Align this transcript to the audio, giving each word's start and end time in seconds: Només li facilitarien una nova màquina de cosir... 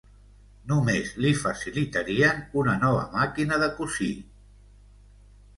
Només 0.71 1.11
li 1.25 1.33
facilitarien 1.41 2.41
una 2.63 2.75
nova 2.85 3.05
màquina 3.15 3.63
de 3.65 3.71
cosir... 3.79 4.13